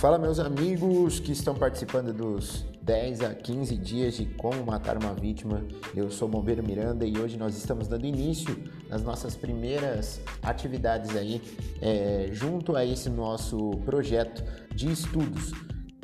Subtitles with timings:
[0.00, 5.12] Fala, meus amigos que estão participando dos 10 a 15 dias de como matar uma
[5.12, 5.62] vítima.
[5.94, 8.56] Eu sou o Bombeiro Miranda e hoje nós estamos dando início
[8.90, 11.42] às nossas primeiras atividades aí,
[11.82, 14.42] é, junto a esse nosso projeto
[14.74, 15.52] de estudos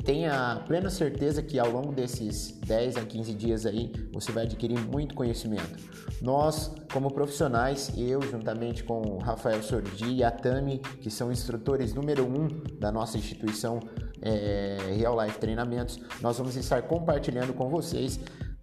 [0.07, 4.79] tenha plena certeza que ao longo desses 10 a 15 dias aí você vai adquirir
[4.79, 5.77] muito conhecimento.
[6.21, 11.93] Nós, como profissionais, eu juntamente com o Rafael Sordi e a Tami, que são instrutores
[11.93, 12.47] número um
[12.79, 13.81] da nossa instituição
[14.21, 18.17] é, Real Life Treinamentos, nós vamos estar compartilhando com vocês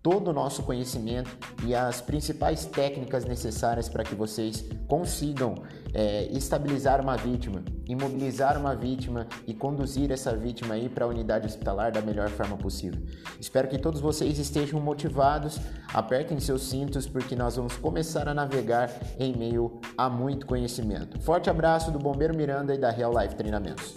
[0.05, 5.55] todo o nosso conhecimento e as principais técnicas necessárias para que vocês consigam
[5.95, 11.47] é, estabilizar uma vítima, imobilizar uma vítima e conduzir essa vítima aí para a unidade
[11.47, 13.01] hospitalar da melhor forma possível.
[13.41, 15.59] Espero que todos vocês estejam motivados,
[15.95, 21.19] apertem seus cintos porque nós vamos começar a navegar em meio a muito conhecimento.
[21.23, 23.95] Forte abraço do Bombeiro Miranda e da Real Life Treinamentos.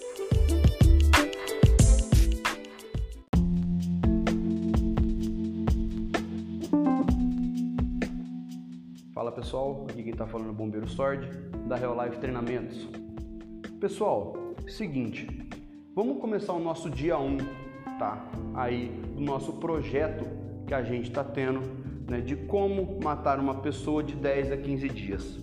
[9.48, 11.26] Pessoal, aqui quem está falando é o Bombeiro Sword,
[11.66, 12.86] da Real Life Treinamentos.
[13.80, 15.26] Pessoal, seguinte,
[15.94, 17.38] vamos começar o nosso dia 1,
[17.98, 18.28] tá?
[18.52, 20.26] Aí, do nosso projeto
[20.66, 21.62] que a gente está tendo,
[22.06, 25.38] né, de como matar uma pessoa de 10 a 15 dias.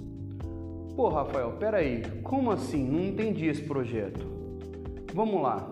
[0.96, 2.88] Pô, Rafael, peraí, como assim?
[2.88, 4.24] Não entendi esse projeto.
[5.16, 5.68] Vamos lá.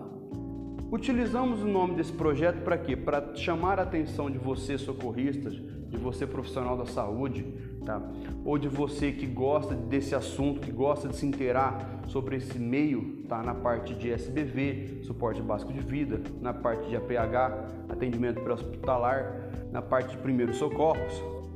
[0.90, 2.96] Utilizamos o nome desse projeto para quê?
[2.96, 8.00] Para chamar a atenção de você, socorristas, de você, profissional da saúde, tá?
[8.44, 13.22] ou de você que gosta desse assunto, que gosta de se inteirar sobre esse meio,
[13.28, 13.42] tá?
[13.42, 19.82] na parte de SBV, suporte básico de vida, na parte de APH, atendimento pré-hospitalar, na
[19.82, 21.12] parte de primeiros socorros,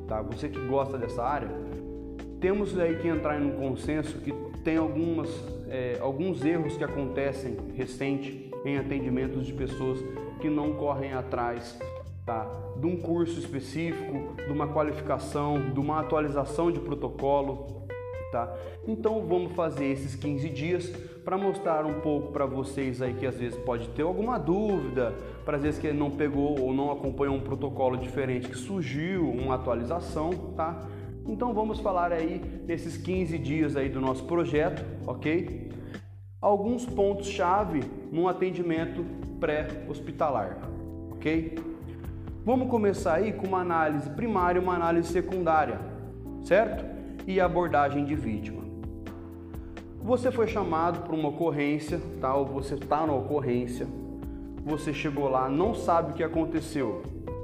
[0.06, 0.22] tá?
[0.22, 1.50] você que gosta dessa área,
[2.40, 5.28] temos aí que entrar em um consenso que tem algumas,
[5.68, 9.98] é, alguns erros que acontecem recente em atendimentos de pessoas
[10.40, 11.78] que não correm atrás
[12.28, 12.46] tá?
[12.78, 17.88] de um curso específico, de uma qualificação, de uma atualização de protocolo.
[18.30, 18.54] Tá?
[18.86, 20.86] Então vamos fazer esses 15 dias
[21.24, 25.14] para mostrar um pouco para vocês aí que às vezes pode ter alguma dúvida,
[25.46, 29.54] para às vezes que não pegou ou não acompanhou um protocolo diferente que surgiu, uma
[29.54, 30.86] atualização, tá?
[31.26, 35.70] Então vamos falar aí nesses 15 dias aí do nosso projeto, ok?
[36.40, 39.04] Alguns pontos chave num atendimento
[39.40, 40.58] pré-hospitalar,
[41.10, 41.77] ok?
[42.48, 45.78] Vamos começar aí com uma análise primária e uma análise secundária,
[46.42, 46.82] certo?
[47.26, 48.62] E abordagem de vítima.
[50.00, 52.34] Você foi chamado para uma ocorrência, tá?
[52.34, 53.86] Ou você está na ocorrência,
[54.64, 57.02] você chegou lá, não sabe o que aconteceu,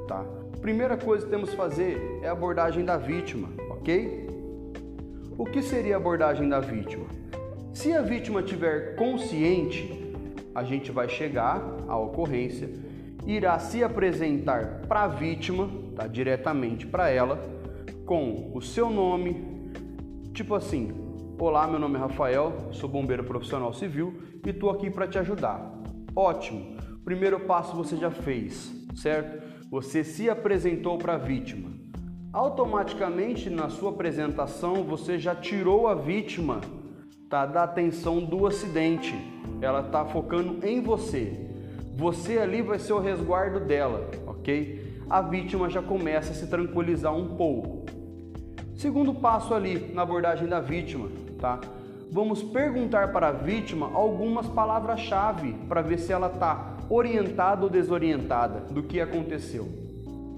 [0.08, 0.24] tá?
[0.62, 4.26] Primeira coisa que temos que fazer é a abordagem da vítima, ok?
[5.36, 7.04] O que seria a abordagem da vítima?
[7.74, 10.14] Se a vítima tiver consciente,
[10.54, 12.83] a gente vai chegar à ocorrência
[13.26, 17.40] irá se apresentar para a vítima, tá, diretamente para ela,
[18.04, 19.72] com o seu nome,
[20.32, 20.92] tipo assim:
[21.38, 24.14] Olá, meu nome é Rafael, sou bombeiro profissional civil
[24.44, 25.72] e estou aqui para te ajudar.
[26.14, 29.42] Ótimo, primeiro passo você já fez, certo?
[29.70, 31.72] Você se apresentou para a vítima.
[32.32, 36.60] Automaticamente na sua apresentação você já tirou a vítima
[37.28, 39.14] tá, da atenção do acidente.
[39.60, 41.53] Ela está focando em você.
[41.96, 44.98] Você ali vai ser o resguardo dela, ok?
[45.08, 47.84] A vítima já começa a se tranquilizar um pouco.
[48.74, 51.60] Segundo passo ali na abordagem da vítima, tá?
[52.10, 58.60] Vamos perguntar para a vítima algumas palavras-chave para ver se ela está orientada ou desorientada
[58.60, 59.68] do que aconteceu,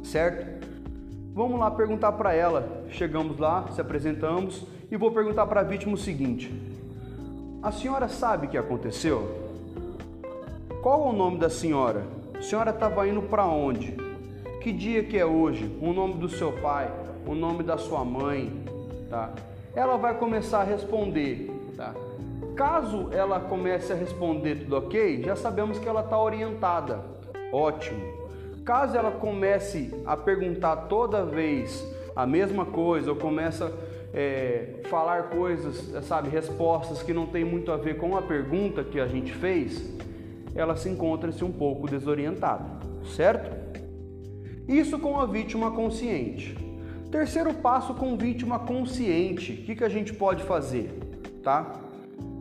[0.03, 0.67] certo?
[1.35, 2.85] Vamos lá perguntar para ela.
[2.91, 6.53] Chegamos lá, se apresentamos e vou perguntar para a vítima o seguinte:
[7.63, 9.46] A senhora sabe o que aconteceu?
[10.87, 12.05] Qual é o nome da senhora?
[12.33, 13.97] A senhora estava indo para onde?
[14.63, 15.69] Que dia que é hoje?
[15.83, 16.89] O nome do seu pai,
[17.27, 18.53] o nome da sua mãe,
[19.11, 19.33] tá?
[19.75, 21.93] Ela vai começar a responder, tá?
[22.55, 27.01] Caso ela comece a responder tudo ok, já sabemos que ela está orientada.
[27.53, 28.07] Ótimo.
[28.65, 31.85] Caso ela comece a perguntar toda vez
[32.15, 33.71] a mesma coisa ou começa a
[34.15, 39.01] é, falar coisas, sabe, respostas que não tem muito a ver com a pergunta que
[39.01, 39.97] a gente fez,
[40.57, 42.65] ela se encontra-se um pouco desorientada,
[43.15, 43.55] certo?
[44.69, 46.57] Isso com a vítima consciente.
[47.11, 49.53] Terceiro passo com vítima consciente.
[49.53, 50.91] O que, que a gente pode fazer?
[51.43, 51.81] Tá?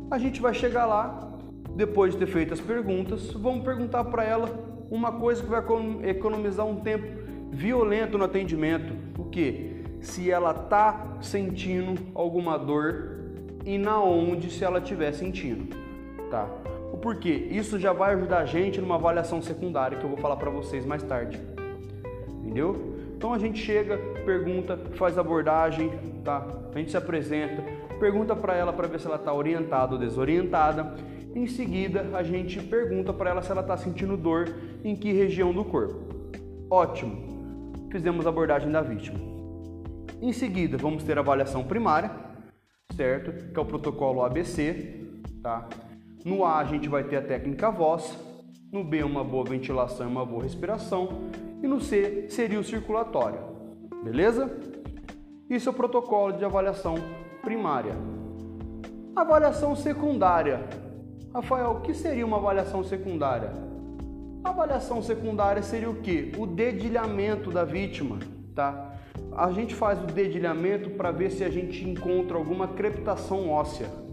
[0.09, 1.37] A gente vai chegar lá,
[1.75, 4.49] depois de ter feito as perguntas, vamos perguntar para ela
[4.89, 5.61] uma coisa que vai
[6.03, 7.05] economizar um tempo
[7.51, 8.93] violento no atendimento.
[9.17, 9.83] O que?
[10.01, 13.19] Se ela tá sentindo alguma dor
[13.65, 15.75] e na onde se ela estiver sentindo,
[16.29, 16.47] tá?
[16.91, 17.47] O porquê?
[17.51, 20.85] Isso já vai ajudar a gente numa avaliação secundária que eu vou falar para vocês
[20.85, 21.39] mais tarde.
[22.27, 22.95] Entendeu?
[23.17, 25.91] Então a gente chega, pergunta, faz abordagem,
[26.23, 26.45] tá?
[26.73, 27.63] A gente se apresenta,
[27.99, 30.95] pergunta para ela para ver se ela está orientada ou desorientada.
[31.33, 34.53] Em seguida, a gente pergunta para ela se ela está sentindo dor
[34.83, 35.95] em que região do corpo.
[36.69, 39.19] Ótimo, fizemos a abordagem da vítima.
[40.21, 42.11] Em seguida, vamos ter a avaliação primária,
[42.95, 43.51] certo?
[43.51, 45.03] Que é o protocolo ABC,
[45.41, 45.67] tá?
[46.25, 48.17] No A, a gente vai ter a técnica voz,
[48.71, 51.07] no B, uma boa ventilação e uma boa respiração,
[51.61, 53.37] e no C seria o circulatório,
[54.03, 54.51] beleza?
[55.47, 56.95] Isso é o protocolo de avaliação
[57.43, 57.93] primária.
[59.15, 60.67] Avaliação secundária.
[61.31, 63.53] Rafael, o que seria uma avaliação secundária?
[64.43, 66.31] A avaliação secundária seria o que?
[66.39, 68.17] O dedilhamento da vítima,
[68.55, 68.95] tá?
[69.37, 74.04] A gente faz o dedilhamento para ver se a gente encontra alguma crepitação óssea,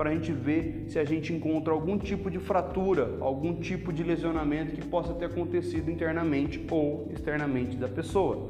[0.00, 4.02] para a gente ver se a gente encontra algum tipo de fratura, algum tipo de
[4.02, 8.48] lesionamento que possa ter acontecido internamente ou externamente da pessoa,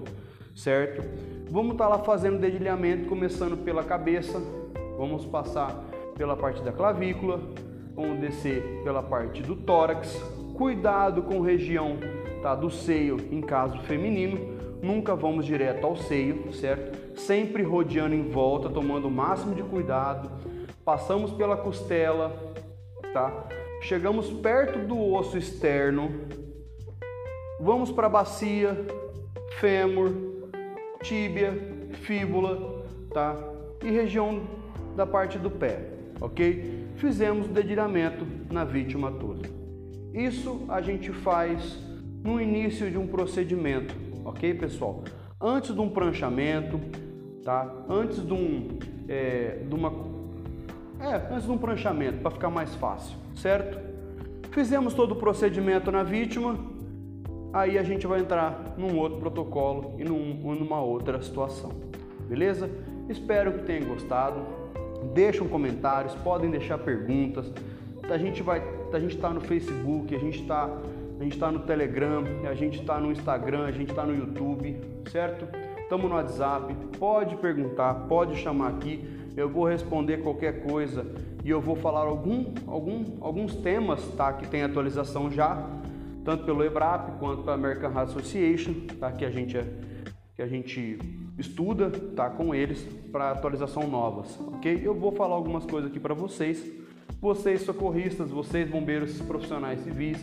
[0.54, 1.02] certo?
[1.50, 4.40] Vamos estar tá lá fazendo dedilhamento, começando pela cabeça,
[4.96, 5.74] vamos passar
[6.16, 7.40] pela parte da clavícula,
[7.96, 10.22] vamos descer pela parte do tórax,
[10.54, 11.96] cuidado com região
[12.44, 14.38] tá, do seio em caso feminino,
[14.80, 17.18] nunca vamos direto ao seio, certo?
[17.18, 20.30] Sempre rodeando em volta, tomando o máximo de cuidado,
[20.84, 22.54] passamos pela costela,
[23.12, 23.48] tá?
[23.82, 26.10] Chegamos perto do osso externo,
[27.60, 28.76] vamos para a bacia,
[29.58, 30.12] fêmur,
[31.02, 31.52] tíbia,
[32.02, 33.36] fíbula, tá?
[33.82, 34.42] E região
[34.96, 35.80] da parte do pé,
[36.20, 36.88] ok?
[36.96, 39.48] Fizemos o dedilhamento na vítima toda.
[40.12, 41.78] Isso a gente faz
[42.22, 43.94] no início de um procedimento,
[44.24, 45.04] ok, pessoal?
[45.40, 46.78] Antes de um pranchamento,
[47.42, 47.72] tá?
[47.88, 48.78] Antes de um,
[49.08, 49.90] é, de uma,
[51.00, 53.78] é, antes de um pranchamento para ficar mais fácil, certo?
[54.50, 56.58] Fizemos todo o procedimento na vítima,
[57.52, 61.72] aí a gente vai entrar num outro protocolo e num, numa outra situação.
[62.28, 62.70] Beleza?
[63.08, 64.40] Espero que tenham gostado.
[65.14, 67.50] Deixem comentários, podem deixar perguntas.
[68.08, 68.62] A gente vai,
[68.92, 70.64] a gente está no Facebook, a gente está,
[71.18, 74.80] a gente está no Telegram, a gente está no Instagram, a gente está no YouTube,
[75.10, 75.46] certo?
[75.78, 76.72] Estamos no WhatsApp.
[76.98, 79.19] Pode perguntar, pode chamar aqui.
[79.36, 81.06] Eu vou responder qualquer coisa
[81.44, 84.32] e eu vou falar algum, algum, alguns temas, tá?
[84.32, 85.80] Que tem atualização já
[86.24, 89.10] tanto pelo EBRAP quanto pela American Heart Association, tá?
[89.10, 89.64] que, a gente, é,
[90.36, 90.98] que a gente
[91.38, 92.28] estuda tá?
[92.30, 94.80] com eles para atualização novas, ok?
[94.82, 96.64] Eu vou falar algumas coisas aqui para vocês.
[97.20, 100.18] Vocês socorristas, vocês bombeiros profissionais civis,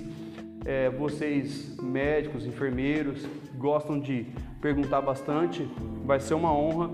[0.66, 3.24] é, vocês médicos, enfermeiros,
[3.56, 4.26] gostam de
[4.60, 5.70] perguntar bastante,
[6.06, 6.90] vai ser uma honra.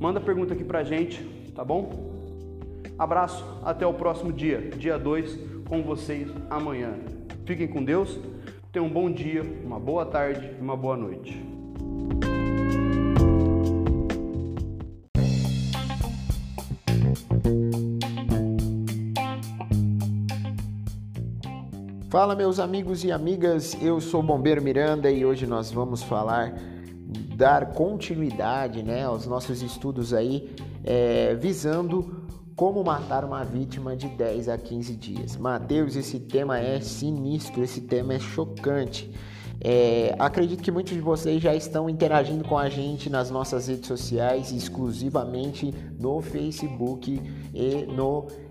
[0.00, 1.22] Manda pergunta aqui pra gente,
[1.56, 1.90] tá bom?
[2.98, 6.92] Abraço, até o próximo dia, dia 2, com vocês amanhã.
[7.46, 8.18] Fiquem com Deus,
[8.70, 11.42] tenham um bom dia, uma boa tarde e uma boa noite.
[22.10, 26.54] Fala meus amigos e amigas, eu sou o Bombeiro Miranda e hoje nós vamos falar,
[27.36, 30.50] dar continuidade né, aos nossos estudos aí,
[30.82, 32.24] é, visando
[32.56, 35.36] como matar uma vítima de 10 a 15 dias.
[35.36, 39.10] Mateus, esse tema é sinistro, esse tema é chocante.
[39.60, 43.86] É, acredito que muitos de vocês já estão interagindo com a gente nas nossas redes
[43.86, 47.20] sociais, exclusivamente no Facebook
[47.54, 48.45] e no Instagram,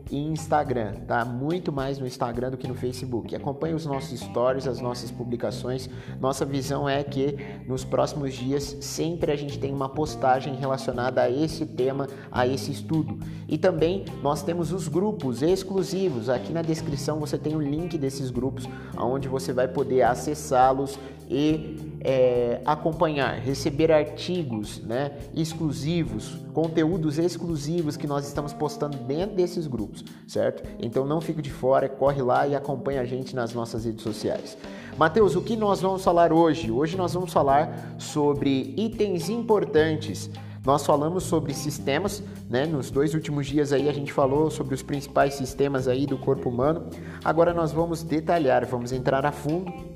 [1.08, 1.26] tá?
[1.26, 3.36] Muito mais no Instagram do que no Facebook.
[3.36, 5.90] Acompanhe os nossos stories, as nossas publicações.
[6.20, 7.36] Nossa visão é que
[7.68, 12.72] nos próximos dias sempre a gente tem uma postagem relacionada a esse tema, a esse
[12.72, 13.18] estudo.
[13.48, 16.30] E também nós temos os grupos exclusivos.
[16.30, 21.95] Aqui na descrição você tem o link desses grupos, onde você vai poder acessá-los e
[22.08, 30.06] é, acompanhar, receber artigos né, exclusivos, conteúdos exclusivos que nós estamos postando dentro desses grupos,
[30.28, 30.62] certo?
[30.80, 34.56] Então não fique de fora, corre lá e acompanha a gente nas nossas redes sociais.
[34.96, 36.70] Mateus, o que nós vamos falar hoje?
[36.70, 40.30] Hoje nós vamos falar sobre itens importantes
[40.64, 42.66] nós falamos sobre sistemas, né?
[42.66, 46.50] Nos dois últimos dias aí a gente falou sobre os principais sistemas aí do corpo
[46.50, 46.88] humano.
[47.24, 49.95] Agora nós vamos detalhar, vamos entrar a fundo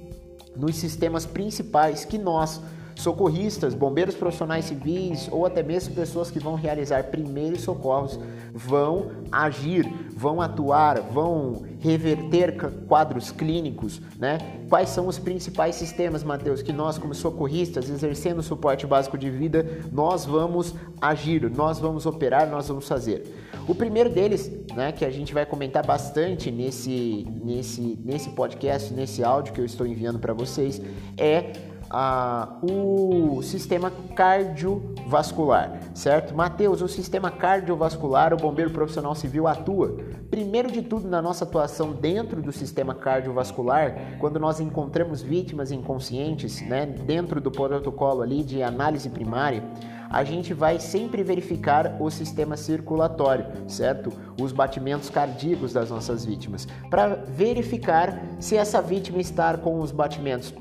[0.59, 2.61] nos sistemas principais que nós,
[2.95, 8.19] socorristas, bombeiros profissionais civis ou até mesmo pessoas que vão realizar primeiros socorros,
[8.53, 14.37] vão agir, vão atuar, vão reverter quadros clínicos, né?
[14.67, 19.29] Quais são os principais sistemas, Mateus, que nós como socorristas, exercendo o suporte básico de
[19.29, 23.48] vida, nós vamos agir, nós vamos operar, nós vamos fazer.
[23.69, 29.23] O primeiro deles, né, que a gente vai comentar bastante nesse, nesse, nesse podcast, nesse
[29.23, 30.81] áudio que eu estou enviando para vocês,
[31.15, 31.51] é
[31.87, 36.35] ah, o sistema cardiovascular, certo?
[36.35, 39.97] Mateus, o sistema cardiovascular, o bombeiro profissional civil atua.
[40.31, 46.59] Primeiro de tudo, na nossa atuação dentro do sistema cardiovascular, quando nós encontramos vítimas inconscientes,
[46.61, 49.63] né, dentro do protocolo ali de análise primária,
[50.09, 54.11] a gente vai sempre verificar o sistema circulatório, certo?
[54.39, 60.53] Os batimentos cardíacos das nossas vítimas, para verificar se essa vítima está com os batimentos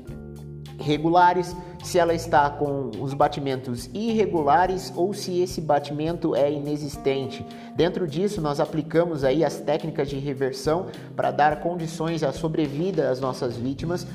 [0.79, 7.45] regulares, se ela está com os batimentos irregulares ou se esse batimento é inexistente.
[7.75, 13.19] Dentro disso, nós aplicamos aí as técnicas de reversão para dar condições à sobrevida às
[13.19, 14.05] nossas vítimas,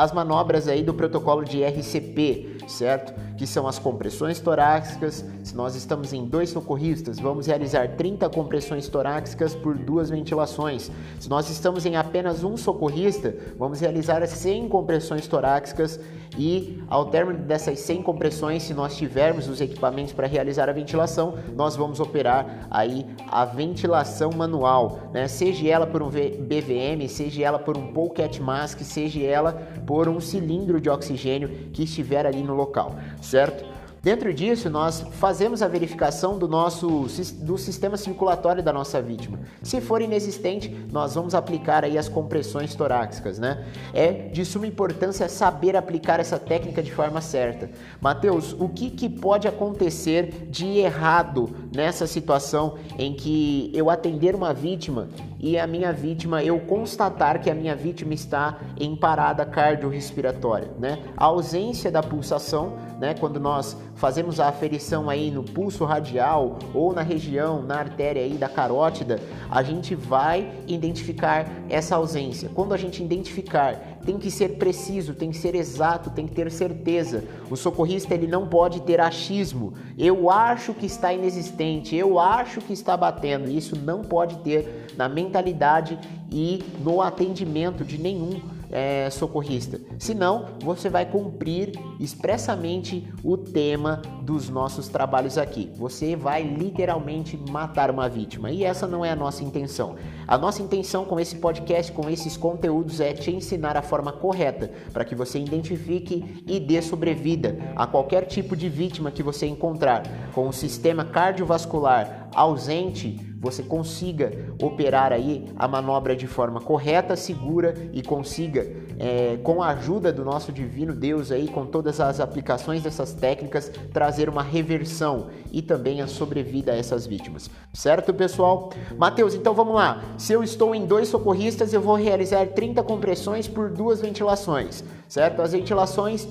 [0.00, 3.12] as manobras aí do protocolo de RCP, certo?
[3.36, 5.22] Que são as compressões torácicas.
[5.44, 10.90] Se nós estamos em dois socorristas, vamos realizar 30 compressões torácicas por duas ventilações.
[11.18, 16.00] Se nós estamos em apenas um socorrista, vamos realizar 100 compressões torácicas
[16.38, 21.34] e ao término dessas 100 compressões, se nós tivermos os equipamentos para realizar a ventilação,
[21.54, 25.26] nós vamos operar aí a ventilação manual, né?
[25.28, 29.52] Seja ela por um BVM, seja ela por um pocket mask, seja ela
[29.90, 33.64] por um cilindro de oxigênio que estiver ali no local, certo?
[34.00, 37.06] Dentro disso, nós fazemos a verificação do nosso
[37.40, 39.40] do sistema circulatório da nossa vítima.
[39.64, 43.66] Se for inexistente, nós vamos aplicar aí as compressões torácicas, né?
[43.92, 47.68] É de suma importância saber aplicar essa técnica de forma certa.
[48.00, 54.54] Mateus, o que, que pode acontecer de errado nessa situação em que eu atender uma
[54.54, 55.08] vítima
[55.42, 61.02] e a minha vítima, eu constatar que a minha vítima está em parada cardiorrespiratória, né?
[61.16, 63.14] A ausência da pulsação, né?
[63.18, 68.34] Quando nós fazemos a aferição aí no pulso radial ou na região, na artéria aí
[68.34, 69.18] da carótida,
[69.50, 72.50] a gente vai identificar essa ausência.
[72.54, 76.50] Quando a gente identificar, tem que ser preciso, tem que ser exato, tem que ter
[76.50, 77.24] certeza.
[77.50, 79.74] O socorrista ele não pode ter achismo.
[79.98, 83.50] Eu acho que está inexistente, eu acho que está batendo.
[83.50, 85.98] Isso não pode ter na mentalidade
[86.30, 89.80] e no atendimento de nenhum é, socorrista.
[89.98, 95.70] Senão, você vai cumprir expressamente o tema dos nossos trabalhos aqui.
[95.76, 98.50] Você vai literalmente matar uma vítima.
[98.50, 99.96] E essa não é a nossa intenção.
[100.26, 104.70] A nossa intenção com esse podcast, com esses conteúdos, é te ensinar a forma correta
[104.92, 110.02] para que você identifique e dê sobrevida a qualquer tipo de vítima que você encontrar
[110.32, 117.74] com o sistema cardiovascular ausente você consiga operar aí a manobra de forma correta, segura
[117.90, 122.82] e consiga, é, com a ajuda do nosso divino Deus aí, com todas as aplicações
[122.82, 127.48] dessas técnicas, trazer uma reversão e também a sobrevida a essas vítimas.
[127.72, 128.70] Certo, pessoal?
[128.98, 130.04] Mateus, então vamos lá.
[130.18, 135.40] Se eu estou em dois socorristas, eu vou realizar 30 compressões por duas ventilações, certo?
[135.40, 136.28] As ventilações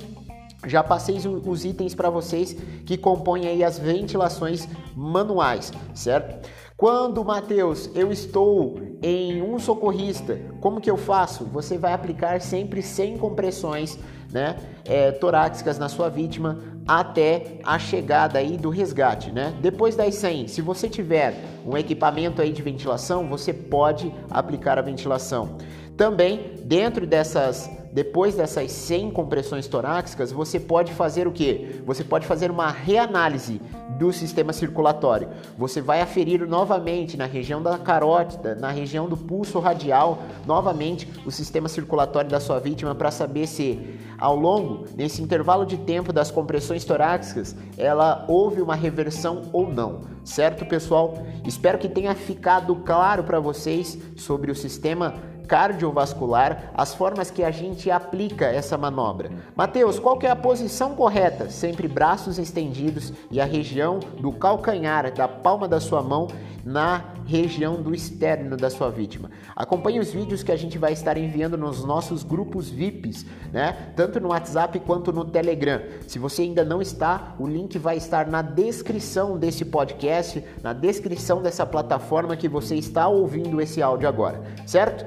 [0.68, 6.48] já passei os itens para vocês que compõem aí as ventilações manuais, certo?
[6.80, 11.44] Quando, Mateus, eu estou em um socorrista, como que eu faço?
[11.44, 14.00] Você vai aplicar sempre 100 compressões
[14.32, 14.56] né,
[14.86, 16.58] é, torácicas na sua vítima
[16.88, 19.54] até a chegada aí do resgate, né?
[19.62, 24.82] Depois das 100, se você tiver um equipamento aí de ventilação, você pode aplicar a
[24.82, 25.58] ventilação.
[26.00, 31.82] Também, dentro dessas depois dessas 100 compressões torácicas, você pode fazer o que?
[31.86, 33.60] Você pode fazer uma reanálise
[33.98, 35.28] do sistema circulatório.
[35.58, 41.32] Você vai aferir novamente na região da carótida, na região do pulso radial, novamente o
[41.32, 46.30] sistema circulatório da sua vítima para saber se ao longo desse intervalo de tempo das
[46.30, 50.02] compressões torácicas, ela houve uma reversão ou não.
[50.24, 51.18] Certo, pessoal?
[51.44, 55.16] Espero que tenha ficado claro para vocês sobre o sistema
[55.50, 59.32] cardiovascular, as formas que a gente aplica essa manobra.
[59.56, 61.50] Mateus, qual que é a posição correta?
[61.50, 66.28] Sempre braços estendidos e a região do calcanhar, da palma da sua mão
[66.64, 69.32] na região do externo da sua vítima.
[69.56, 73.92] Acompanhe os vídeos que a gente vai estar enviando nos nossos grupos VIPs, né?
[73.96, 75.82] Tanto no WhatsApp quanto no Telegram.
[76.08, 81.42] Se você ainda não está, o link vai estar na descrição desse podcast, na descrição
[81.42, 85.06] dessa plataforma que você está ouvindo esse áudio agora, certo?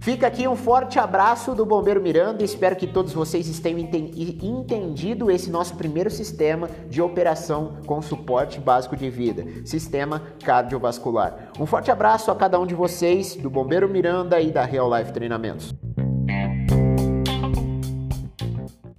[0.00, 2.44] Fica aqui um forte abraço do Bombeiro Miranda.
[2.44, 8.96] Espero que todos vocês tenham entendido esse nosso primeiro sistema de operação com suporte básico
[8.96, 11.50] de vida, sistema cardiovascular.
[11.58, 15.12] Um forte abraço a cada um de vocês do Bombeiro Miranda e da Real Life
[15.12, 15.74] Treinamentos.